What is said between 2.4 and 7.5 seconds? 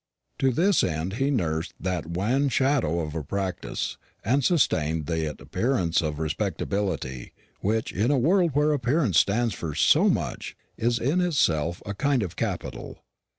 shadow of a practice, and sustained that appearance of respectability